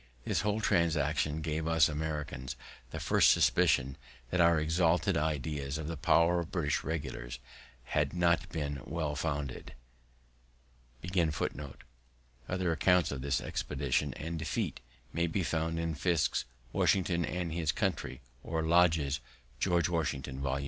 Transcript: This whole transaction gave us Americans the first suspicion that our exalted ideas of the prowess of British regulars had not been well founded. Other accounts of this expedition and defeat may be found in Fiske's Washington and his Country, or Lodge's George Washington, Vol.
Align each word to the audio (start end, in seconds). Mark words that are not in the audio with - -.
This 0.25 0.41
whole 0.41 0.61
transaction 0.61 1.41
gave 1.41 1.67
us 1.67 1.87
Americans 1.87 2.55
the 2.89 2.99
first 2.99 3.29
suspicion 3.29 3.97
that 4.31 4.41
our 4.41 4.59
exalted 4.59 5.15
ideas 5.15 5.77
of 5.77 5.87
the 5.87 5.95
prowess 5.95 6.43
of 6.43 6.51
British 6.51 6.83
regulars 6.83 7.37
had 7.83 8.11
not 8.11 8.49
been 8.49 8.81
well 8.85 9.15
founded. 9.15 9.75
Other 12.49 12.71
accounts 12.71 13.11
of 13.11 13.21
this 13.21 13.39
expedition 13.41 14.15
and 14.15 14.39
defeat 14.39 14.79
may 15.13 15.27
be 15.27 15.43
found 15.43 15.79
in 15.79 15.93
Fiske's 15.93 16.45
Washington 16.73 17.23
and 17.23 17.53
his 17.53 17.71
Country, 17.71 18.21
or 18.43 18.63
Lodge's 18.63 19.19
George 19.59 19.87
Washington, 19.87 20.39
Vol. 20.41 20.59